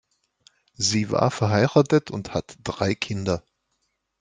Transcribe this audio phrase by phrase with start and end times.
[0.77, 3.43] Sie war verheiratet und hat drei Kinder.